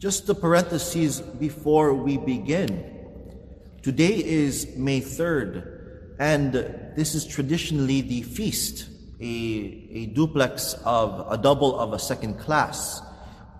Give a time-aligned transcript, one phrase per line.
[0.00, 2.72] Just the parentheses before we begin.
[3.82, 6.54] Today is May 3rd, and
[6.96, 8.88] this is traditionally the feast,
[9.20, 13.02] a, a duplex of a double of a second class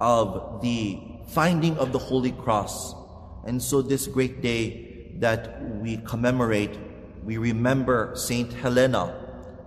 [0.00, 0.98] of the
[1.28, 2.94] finding of the Holy Cross.
[3.44, 6.78] And so, this great day that we commemorate,
[7.22, 9.12] we remember Saint Helena,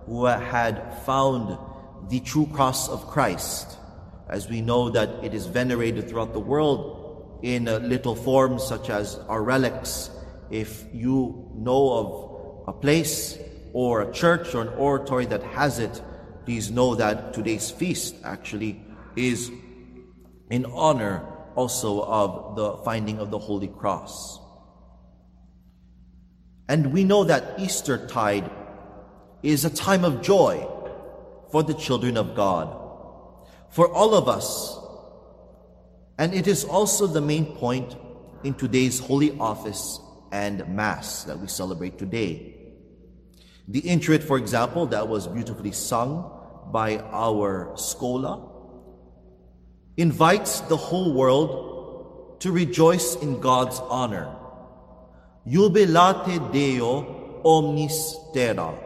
[0.06, 1.56] who had found
[2.10, 3.78] the true cross of Christ
[4.28, 8.90] as we know that it is venerated throughout the world in uh, little forms such
[8.90, 10.10] as our relics.
[10.50, 13.38] If you know of a place
[13.72, 16.00] or a church or an oratory that has it,
[16.44, 18.80] please know that today's feast actually
[19.16, 19.50] is
[20.50, 24.40] in honor also of the finding of the Holy Cross.
[26.68, 28.50] And we know that Easter tide
[29.42, 30.66] is a time of joy
[31.50, 32.83] for the children of God
[33.74, 34.78] for all of us.
[36.16, 37.96] And it is also the main point
[38.44, 39.98] in today's Holy Office
[40.30, 42.54] and Mass that we celebrate today.
[43.66, 46.30] The introit, for example, that was beautifully sung
[46.70, 48.48] by our Schola,
[49.96, 54.32] invites the whole world to rejoice in God's honor.
[55.48, 58.78] Jubilate Deo omnis terra.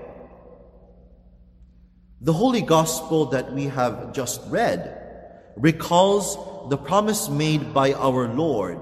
[2.20, 5.00] The Holy Gospel that we have just read
[5.56, 6.36] recalls
[6.69, 8.80] the promise made by our Lord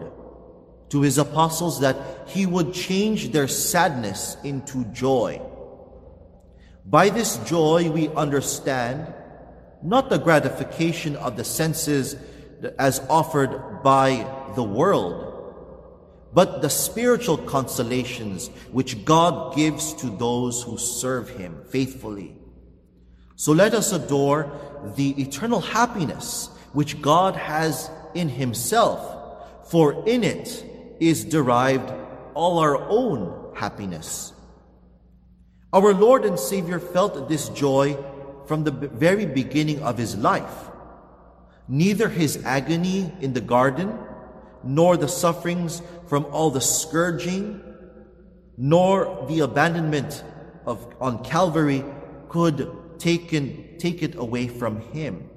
[0.88, 1.96] to his apostles that
[2.28, 5.42] he would change their sadness into joy.
[6.86, 9.12] By this joy, we understand
[9.82, 12.16] not the gratification of the senses
[12.78, 20.78] as offered by the world, but the spiritual consolations which God gives to those who
[20.78, 22.34] serve him faithfully.
[23.36, 24.50] So let us adore
[24.96, 30.64] the eternal happiness which God has in Himself, for in it
[31.00, 31.92] is derived
[32.34, 34.32] all our own happiness.
[35.72, 37.98] Our Lord and Savior felt this joy
[38.46, 40.70] from the very beginning of His life.
[41.68, 43.98] Neither His agony in the garden,
[44.64, 47.60] nor the sufferings from all the scourging,
[48.56, 50.24] nor the abandonment
[50.64, 51.84] of, on Calvary
[52.28, 55.28] could taken, take it away from him.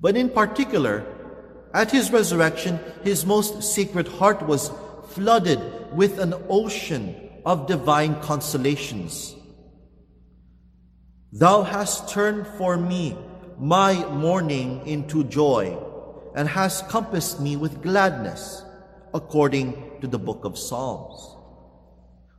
[0.00, 1.06] But in particular,
[1.72, 4.70] at his resurrection, his most sacred heart was
[5.10, 5.60] flooded
[5.92, 7.14] with an ocean
[7.44, 9.34] of divine consolations.
[11.32, 13.16] Thou hast turned for me
[13.58, 15.78] my mourning into joy,
[16.34, 18.62] and hast compassed me with gladness,
[19.14, 21.36] according to the book of Psalms.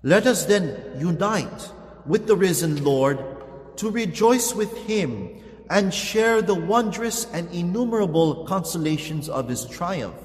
[0.03, 1.72] Let us then unite
[2.06, 3.33] with the risen Lord
[3.78, 5.29] to rejoice with him
[5.69, 10.16] and share the wondrous and innumerable consolations of his triumph.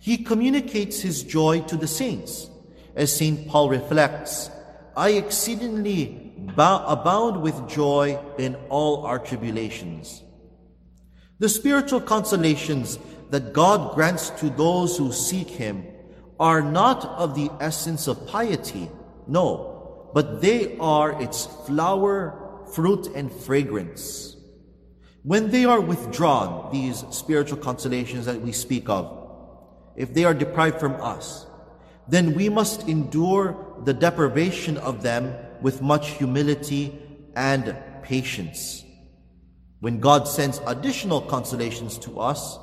[0.00, 2.48] He communicates his joy to the saints.
[2.94, 3.48] As St.
[3.48, 4.50] Paul reflects,
[4.96, 10.22] I exceedingly abound with joy in all our tribulations.
[11.38, 12.98] The spiritual consolations
[13.30, 15.86] that God grants to those who seek Him
[16.40, 18.90] are not of the essence of piety,
[19.26, 19.77] no,
[20.14, 24.36] but they are its flower, fruit, and fragrance.
[25.22, 29.14] When they are withdrawn, these spiritual consolations that we speak of,
[29.96, 31.46] if they are deprived from us,
[32.08, 36.98] then we must endure the deprivation of them with much humility
[37.34, 38.84] and patience.
[39.80, 42.58] When God sends additional consolations to us,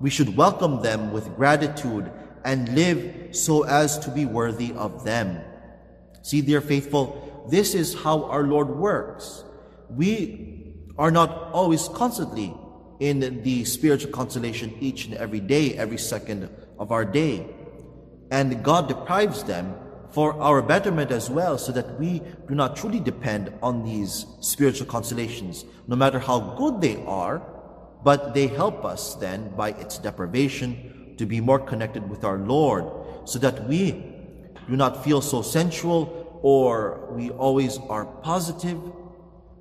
[0.00, 2.10] we should welcome them with gratitude
[2.44, 5.40] and live so as to be worthy of them.
[6.26, 9.44] See, dear faithful, this is how our Lord works.
[9.88, 12.52] We are not always constantly
[12.98, 16.50] in the spiritual consolation each and every day, every second
[16.80, 17.46] of our day.
[18.32, 19.72] And God deprives them
[20.10, 24.88] for our betterment as well, so that we do not truly depend on these spiritual
[24.88, 27.38] consolations, no matter how good they are,
[28.02, 32.84] but they help us then by its deprivation to be more connected with our Lord,
[33.26, 34.15] so that we
[34.68, 38.78] do not feel so sensual or we always are positive,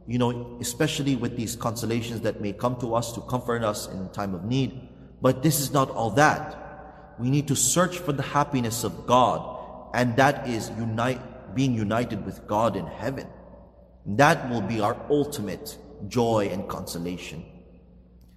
[0.07, 4.09] you know, especially with these consolations that may come to us to comfort us in
[4.09, 4.87] time of need.
[5.21, 7.15] But this is not all that.
[7.17, 12.25] We need to search for the happiness of God, and that is unite, being united
[12.25, 13.27] with God in heaven.
[14.05, 17.45] That will be our ultimate joy and consolation.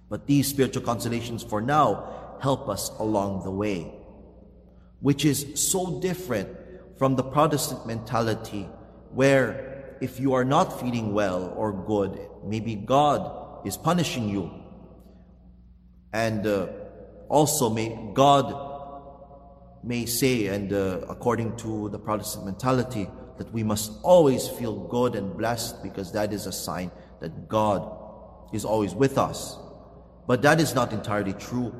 [0.09, 3.93] But these spiritual consolations for now help us along the way,
[5.01, 6.49] which is so different
[6.99, 8.69] from the Protestant mentality
[9.13, 14.51] where if you are not feeling well or good, maybe God is punishing you.
[16.11, 16.67] And uh,
[17.29, 18.67] also may God
[19.81, 23.07] may say, and uh, according to the Protestant mentality,
[23.37, 26.91] that we must always feel good and blessed because that is a sign
[27.21, 27.97] that God
[28.51, 29.57] is always with us.
[30.27, 31.73] But that is not entirely true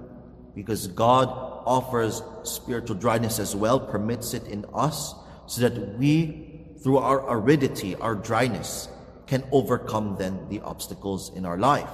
[0.56, 5.14] because God offers spiritual dryness as well, permits it in us
[5.48, 8.90] so that we, through our aridity, our dryness,
[9.28, 11.90] can overcome then the obstacles in our life.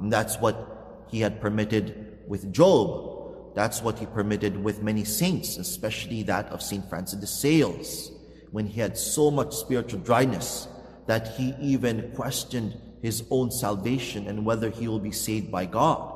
[0.00, 3.18] And that's what He had permitted with Job
[3.58, 6.88] that's what he permitted with many saints, especially that of St.
[6.88, 8.12] Francis de Sales,
[8.52, 10.68] when he had so much spiritual dryness
[11.08, 16.08] that he even questioned his own salvation and whether he will be saved by God.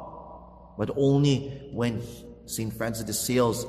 [0.78, 2.00] But only when
[2.46, 2.72] St.
[2.72, 3.66] Francis de Sales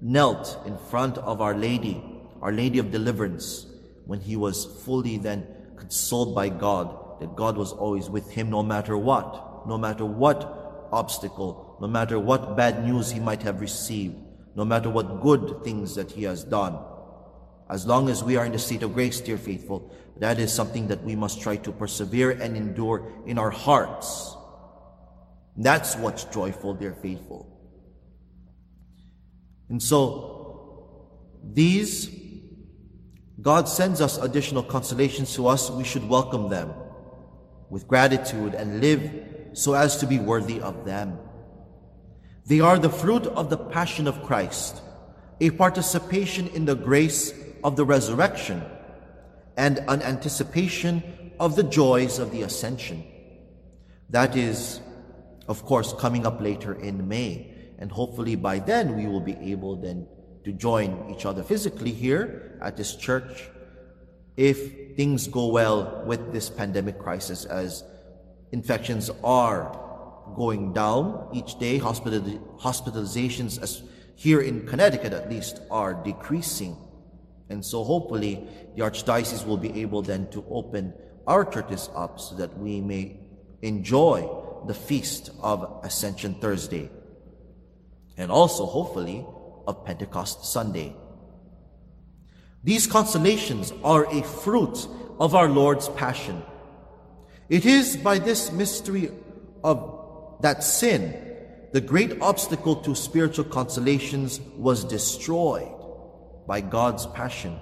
[0.00, 2.02] knelt in front of Our Lady,
[2.40, 3.66] Our Lady of Deliverance,
[4.04, 5.46] when he was fully then
[5.76, 10.88] consoled by God that God was always with him no matter what, no matter what
[10.92, 14.16] obstacle, no matter what bad news he might have received,
[14.54, 16.78] no matter what good things that he has done.
[17.68, 20.86] As long as we are in the state of grace, dear faithful, that is something
[20.88, 24.36] that we must try to persevere and endure in our hearts.
[25.56, 27.55] That's what's joyful, dear faithful.
[29.68, 31.08] And so,
[31.42, 32.10] these,
[33.40, 36.72] God sends us additional consolations to us, we should welcome them
[37.70, 39.10] with gratitude and live
[39.52, 41.18] so as to be worthy of them.
[42.46, 44.80] They are the fruit of the passion of Christ,
[45.40, 47.32] a participation in the grace
[47.64, 48.62] of the resurrection,
[49.56, 51.02] and an anticipation
[51.40, 53.04] of the joys of the ascension.
[54.10, 54.80] That is,
[55.48, 57.52] of course, coming up later in May.
[57.78, 60.06] And hopefully by then we will be able then
[60.44, 63.50] to join each other physically here at this church
[64.36, 67.84] if things go well with this pandemic crisis as
[68.52, 69.76] infections are
[70.34, 71.78] going down each day.
[71.78, 72.20] Hospital,
[72.58, 73.82] hospitalizations, as
[74.14, 76.76] here in Connecticut at least, are decreasing.
[77.48, 80.94] And so hopefully the Archdiocese will be able then to open
[81.26, 83.20] our churches up so that we may
[83.62, 84.28] enjoy
[84.66, 86.90] the feast of Ascension Thursday
[88.16, 89.24] and also hopefully
[89.66, 90.94] of Pentecost Sunday.
[92.64, 94.88] These consolations are a fruit
[95.20, 96.42] of our Lord's passion.
[97.48, 99.10] It is by this mystery
[99.62, 101.14] of that sin,
[101.72, 105.72] the great obstacle to spiritual consolations, was destroyed
[106.46, 107.58] by God's passion.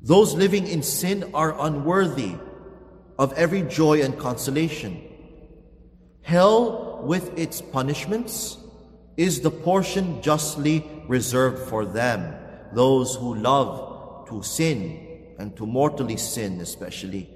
[0.00, 2.34] Those living in sin are unworthy
[3.18, 5.00] of every joy and consolation.
[6.22, 8.58] Hell, with its punishments,
[9.16, 12.34] is the portion justly reserved for them,
[12.72, 17.28] those who love to sin and to mortally sin, especially,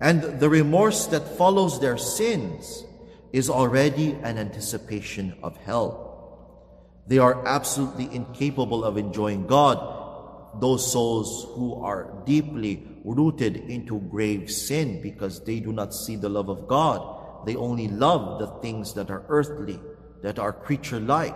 [0.00, 2.84] and the remorse that follows their sins
[3.32, 6.06] is already an anticipation of hell.
[7.06, 14.50] They are absolutely incapable of enjoying God, those souls who are deeply rooted into grave
[14.50, 17.46] sin because they do not see the love of God.
[17.46, 19.78] They only love the things that are earthly,
[20.22, 21.34] that are creature like,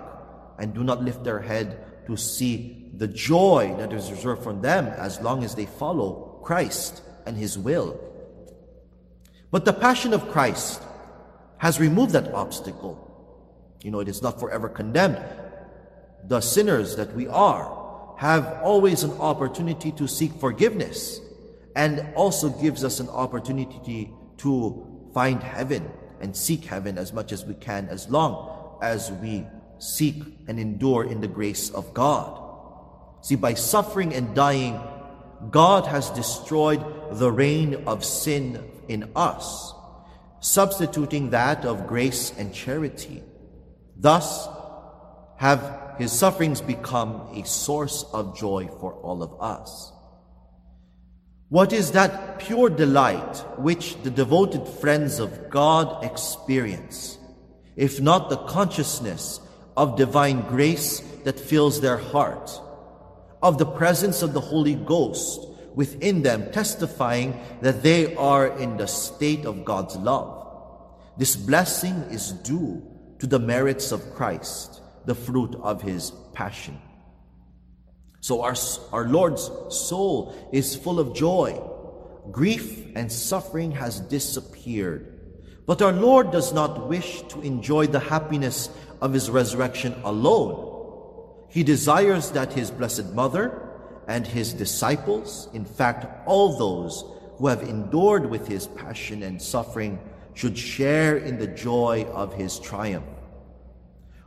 [0.59, 4.87] and do not lift their head to see the joy that is reserved for them
[4.87, 7.99] as long as they follow Christ and His will.
[9.51, 10.83] But the passion of Christ
[11.59, 13.07] has removed that obstacle.
[13.83, 15.23] You know, it is not forever condemned.
[16.25, 21.21] The sinners that we are have always an opportunity to seek forgiveness
[21.75, 27.47] and also gives us an opportunity to find heaven and seek heaven as much as
[27.47, 29.47] we can as long as we
[29.79, 32.37] seek and endure in the grace of God.
[33.23, 34.81] See, by suffering and dying,
[35.51, 39.75] God has destroyed the reign of sin in us
[40.41, 43.23] substituting that of grace and charity.
[43.97, 44.49] Thus,
[45.37, 49.93] have his sufferings become a source of joy for all of us.
[51.49, 57.19] What is that pure delight which the devoted friends of God experience,
[57.81, 59.41] if not the consciousness
[59.75, 62.61] of divine grace that fills their heart,
[63.43, 68.87] of the presence of the Holy Ghost within them, testifying that they are in the
[68.87, 70.45] state of God's love.
[71.17, 72.87] This blessing is due
[73.19, 76.79] to the merits of Christ, the fruit of his passion.
[78.21, 78.57] So our,
[78.93, 81.59] our Lord's soul is full of joy.
[82.31, 85.10] Grief and suffering has disappeared.
[85.71, 91.47] But our Lord does not wish to enjoy the happiness of his resurrection alone.
[91.49, 93.69] He desires that his blessed mother
[94.09, 97.05] and his disciples, in fact, all those
[97.37, 100.01] who have endured with his passion and suffering,
[100.35, 103.07] should share in the joy of his triumph.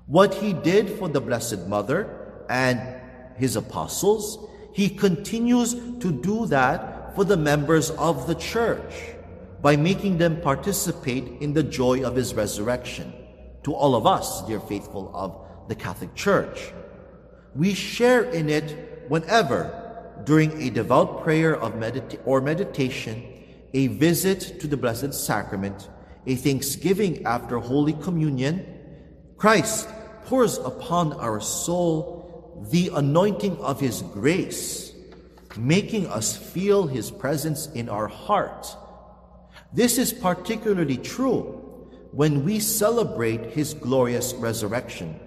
[0.05, 2.79] What he did for the Blessed Mother and
[3.35, 4.39] his apostles,
[4.71, 8.93] he continues to do that for the members of the church
[9.63, 13.13] by making them participate in the joy of his resurrection.
[13.63, 15.39] To all of us, dear faithful of
[15.69, 16.73] the Catholic Church,
[17.55, 19.71] we share in it whenever,
[20.25, 23.23] during a devout prayer of medita- or meditation,
[23.73, 25.87] a visit to the Blessed Sacrament,
[26.27, 28.65] a thanksgiving after Holy Communion,
[29.37, 29.87] Christ
[30.25, 34.91] pours upon our soul the anointing of His grace,
[35.55, 38.75] making us feel His presence in our heart.
[39.73, 41.59] This is particularly true
[42.11, 45.19] when we celebrate His glorious resurrection.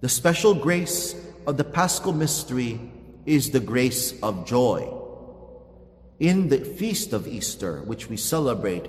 [0.00, 1.16] The special grace
[1.48, 2.80] of the Paschal Mystery
[3.26, 4.94] is the grace of joy.
[6.20, 8.88] In the feast of Easter, which we celebrate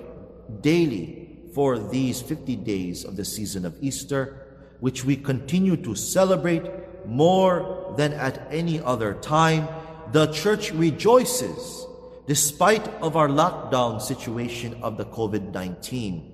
[0.62, 4.46] daily for these 50 days of the season of Easter,
[4.78, 6.62] which we continue to celebrate
[7.04, 9.66] more than at any other time,
[10.12, 11.86] the church rejoices
[12.26, 16.32] despite of our lockdown situation of the COVID-19.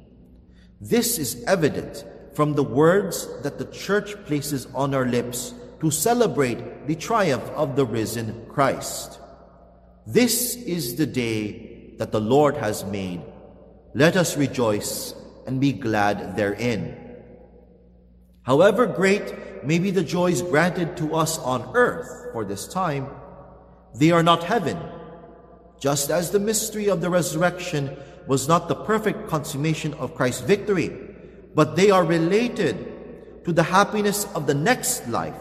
[0.81, 2.05] This is evident
[2.35, 7.75] from the words that the church places on our lips to celebrate the triumph of
[7.75, 9.19] the risen Christ.
[10.07, 13.23] This is the day that the Lord has made.
[13.95, 15.15] Let us rejoice
[15.47, 16.97] and be glad therein.
[18.43, 23.09] However great may be the joys granted to us on earth for this time,
[23.95, 24.79] they are not heaven.
[25.79, 30.91] Just as the mystery of the resurrection was not the perfect consummation of Christ's victory,
[31.55, 35.41] but they are related to the happiness of the next life,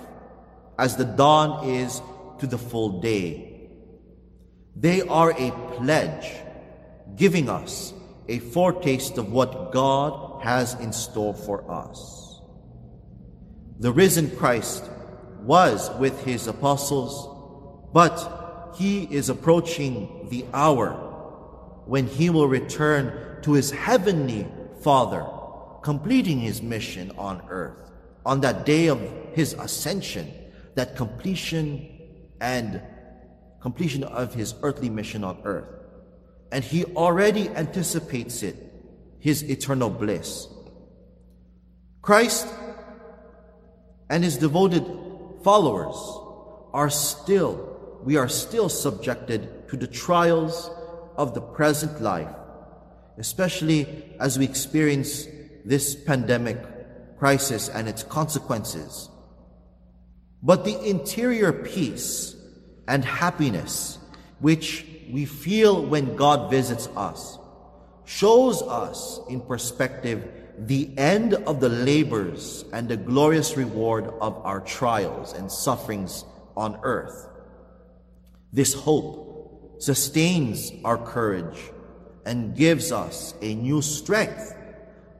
[0.79, 2.01] as the dawn is
[2.39, 3.69] to the full day.
[4.75, 6.31] They are a pledge,
[7.15, 7.93] giving us
[8.29, 12.41] a foretaste of what God has in store for us.
[13.79, 14.83] The risen Christ
[15.41, 20.91] was with his apostles, but he is approaching the hour
[21.85, 24.47] when he will return to his heavenly
[24.81, 25.25] Father,
[25.83, 27.91] completing his mission on earth.
[28.25, 28.99] On that day of
[29.33, 30.31] his ascension,
[30.75, 31.87] that completion
[32.41, 32.81] and
[33.61, 35.67] completion of his earthly mission on earth.
[36.51, 38.55] And he already anticipates it,
[39.19, 40.47] his eternal bliss.
[42.01, 42.47] Christ
[44.09, 44.85] and his devoted
[45.43, 45.95] followers
[46.73, 47.76] are still,
[48.07, 50.71] we are still subjected to the trials
[51.17, 52.33] of the present life,
[53.17, 53.85] especially
[54.17, 55.27] as we experience
[55.65, 56.57] this pandemic
[57.19, 59.09] crisis and its consequences.
[60.41, 62.33] But the interior peace
[62.87, 63.99] and happiness
[64.39, 67.37] which we feel when God visits us
[68.05, 70.25] shows us in perspective
[70.59, 76.23] the end of the labors and the glorious reward of our trials and sufferings
[76.55, 77.27] on earth.
[78.57, 81.59] This hope sustains our courage
[82.25, 84.51] and gives us a new strength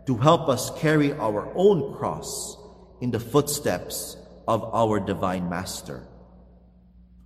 [0.08, 2.58] to help us carry our own cross
[3.00, 4.18] in the footsteps
[4.48, 6.02] of our divine Master.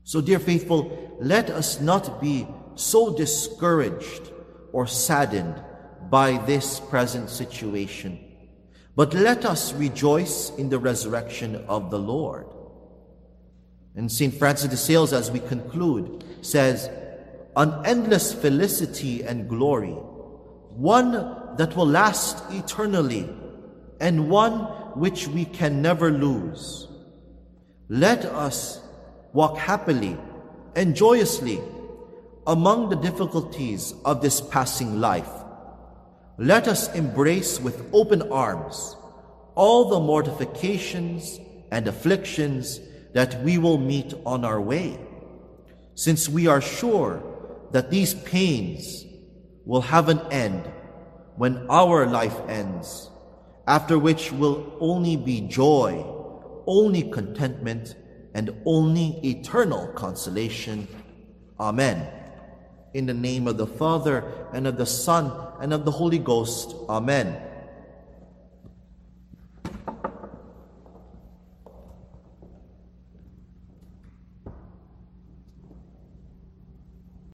[0.04, 4.34] So, dear faithful, let us not be so discouraged
[4.74, 5.64] or saddened
[6.10, 8.20] by this present situation.
[8.98, 12.48] But let us rejoice in the resurrection of the Lord.
[13.96, 14.34] And St.
[14.34, 16.90] Francis de Sales, as we conclude, says,
[17.56, 21.12] An endless felicity and glory, one
[21.58, 23.30] that will last eternally,
[24.00, 24.54] and one
[24.98, 26.88] which we can never lose.
[27.90, 28.80] Let us
[29.34, 30.18] walk happily
[30.76, 31.62] and joyously
[32.48, 35.30] among the difficulties of this passing life
[36.42, 38.96] let us embrace with open arms
[39.54, 41.40] all the mortifications
[41.72, 42.80] and afflictions
[43.14, 45.00] that we will meet on our way,
[45.96, 47.22] since we are sure
[47.72, 49.06] that these pains
[49.66, 50.72] will have an end
[51.36, 53.10] when our life ends,
[53.68, 56.04] after which will only be joy,
[56.68, 57.96] only contentment,
[58.34, 60.88] and only eternal consolation.
[61.60, 62.08] Amen.
[62.94, 66.76] In the name of the Father, and of the Son, and of the Holy Ghost.
[66.90, 67.42] Amen.